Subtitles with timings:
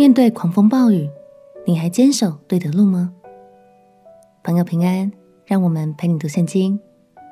[0.00, 1.10] 面对狂风暴雨，
[1.66, 3.12] 你还坚守对的路吗？
[4.42, 5.12] 朋友平安，
[5.44, 6.80] 让我们陪你读圣经，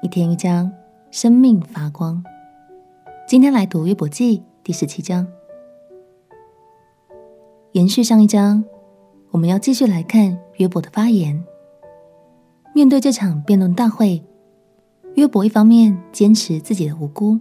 [0.03, 0.71] 一天一章，
[1.11, 2.23] 生命发光。
[3.27, 5.27] 今天来读约伯记第十七章，
[7.73, 8.62] 延续上一章，
[9.30, 11.43] 我们要继续来看约伯的发言。
[12.75, 14.23] 面对这场辩论大会，
[15.14, 17.41] 约伯一方面坚持自己的无辜，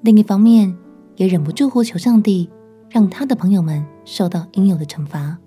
[0.00, 0.76] 另一方面
[1.14, 2.50] 也忍不住呼求上帝，
[2.90, 5.38] 让他的朋友们受到应有的惩罚，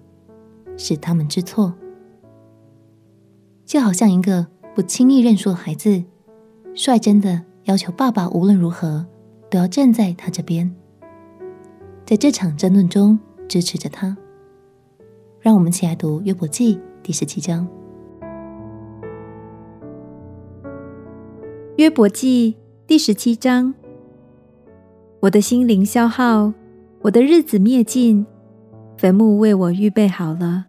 [0.78, 1.74] 使他们知错。
[3.66, 6.06] 就好像一个不轻易认输的孩子，
[6.74, 9.06] 率真的要求爸爸无论如何
[9.50, 10.74] 都要站在他这边，
[12.06, 13.20] 在这场争论中
[13.50, 14.18] 支持着他。
[15.42, 17.68] 让我们一起来读约伯记第十七章。
[21.76, 22.56] 约伯记
[22.88, 23.74] 第十七章，
[25.20, 26.54] 我的心灵消耗。
[27.04, 28.26] 我的日子灭尽，
[28.96, 30.68] 坟墓为我预备好了。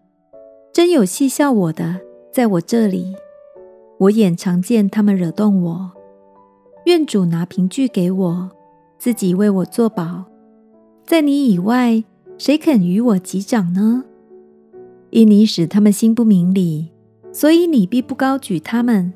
[0.72, 2.00] 真有戏笑我的，
[2.32, 3.14] 在我这里。
[3.98, 5.92] 我眼常见他们惹动我。
[6.86, 8.50] 愿主拿凭据给我，
[8.98, 10.24] 自己为我作保。
[11.06, 12.02] 在你以外，
[12.36, 14.02] 谁肯与我击掌呢？
[15.10, 16.90] 因你使他们心不明理，
[17.30, 19.12] 所以你必不高举他们。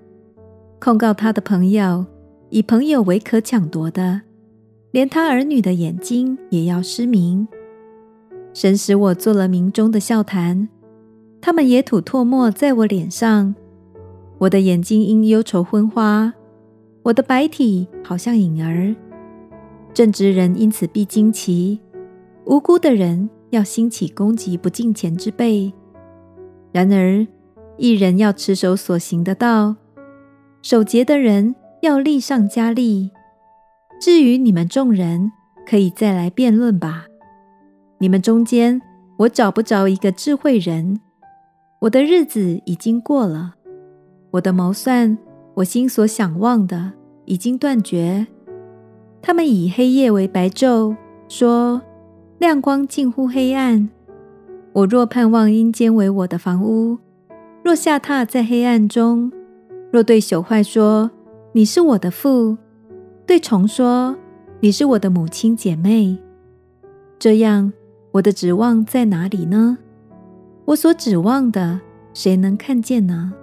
[0.78, 2.06] 控告他的朋友，
[2.50, 4.20] 以朋友为可抢夺的。
[4.90, 7.46] 连他儿女的眼睛也要失明。
[8.54, 10.68] 神使我做了民中的笑谈，
[11.40, 13.54] 他们也吐唾沫在我脸上。
[14.38, 16.32] 我的眼睛因忧愁昏花，
[17.02, 18.94] 我的白体好像影儿。
[19.92, 21.80] 正直人因此必惊奇，
[22.46, 25.72] 无辜的人要兴起攻击不敬虔之辈。
[26.72, 27.26] 然而
[27.76, 29.76] 一人要持守所行的道，
[30.62, 33.10] 守节的人要力上加力。
[34.00, 35.32] 至于你们众人，
[35.66, 37.06] 可以再来辩论吧。
[37.98, 38.80] 你们中间，
[39.18, 41.00] 我找不着一个智慧人。
[41.80, 43.54] 我的日子已经过了，
[44.30, 45.18] 我的谋算，
[45.54, 46.92] 我心所想望的，
[47.24, 48.28] 已经断绝。
[49.20, 50.96] 他们以黑夜为白昼，
[51.28, 51.82] 说
[52.38, 53.88] 亮光近乎黑暗。
[54.74, 56.98] 我若盼望阴间为我的房屋，
[57.64, 59.32] 若下榻在黑暗中，
[59.90, 61.10] 若对朽坏说，
[61.52, 62.56] 你是我的父。
[63.28, 64.16] 对虫说
[64.60, 66.16] ：“你是我的母亲姐妹。”
[67.20, 67.70] 这样，
[68.12, 69.76] 我的指望在哪里呢？
[70.64, 71.78] 我所指望的，
[72.14, 73.34] 谁能看见呢？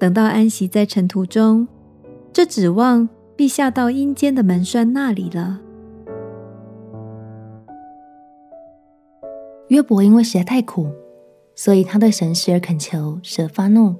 [0.00, 1.68] 等到安息在尘土中，
[2.32, 5.60] 这指望必下到阴间的门闩那里了。
[9.68, 10.88] 约伯因为实在太苦，
[11.54, 13.94] 所以他对神时而恳求，时而发怒，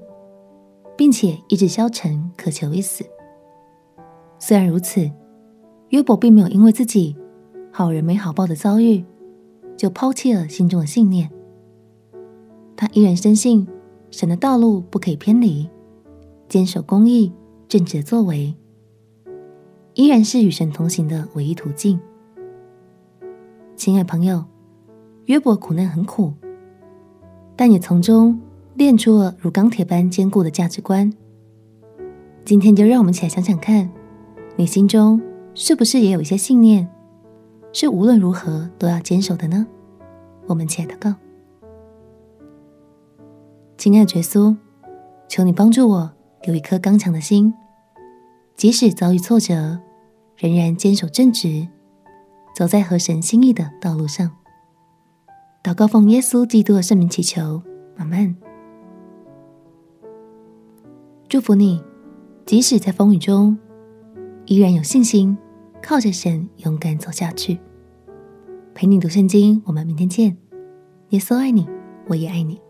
[0.97, 3.05] 并且意志消沉，渴求一死。
[4.45, 5.09] 虽然如此，
[5.91, 7.17] 约伯并没有因为自己
[7.71, 9.05] 好人没好报的遭遇，
[9.77, 11.31] 就抛弃了心中的信念。
[12.75, 13.65] 他依然深信
[14.11, 15.71] 神的道路不可以偏离，
[16.49, 17.33] 坚守公义
[17.69, 18.53] 正直的作为，
[19.95, 22.01] 依然是与神同行的唯一途径。
[23.77, 24.45] 亲爱朋友，
[25.27, 26.33] 约伯苦难很苦，
[27.55, 28.41] 但也从中
[28.75, 31.13] 练出了如钢铁般坚固的价值观。
[32.45, 33.89] 今天就让我们一起来想想看。
[34.57, 35.21] 你心中
[35.55, 36.89] 是不是也有一些信念，
[37.73, 39.67] 是无论如何都要坚守的呢？
[40.47, 41.15] 我们亲爱的告，
[43.79, 44.55] 亲爱的耶稣，
[45.27, 46.13] 求你帮助我
[46.45, 47.55] 有一颗刚强的心，
[48.55, 49.81] 即使遭遇挫折，
[50.37, 51.67] 仍然坚守正直，
[52.55, 54.31] 走在合神心意的道路上。
[55.63, 57.63] 祷告奉耶稣基督的圣名祈求，
[57.97, 58.37] 阿门。
[61.29, 61.83] 祝福你，
[62.45, 63.59] 即使在风雨中。
[64.53, 65.35] 依然有信心，
[65.83, 67.59] 靠着神勇敢走下去。
[68.75, 70.37] 陪你读圣经，我们明天见。
[71.09, 71.67] 耶稣爱你，
[72.07, 72.61] 我也爱你。